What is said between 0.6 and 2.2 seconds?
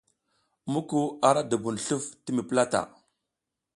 Muku a la dubun sluf